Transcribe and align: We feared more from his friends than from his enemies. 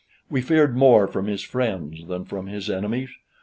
We 0.31 0.41
feared 0.41 0.75
more 0.75 1.07
from 1.07 1.27
his 1.27 1.43
friends 1.43 2.07
than 2.07 2.25
from 2.25 2.47
his 2.47 2.71
enemies. 2.71 3.11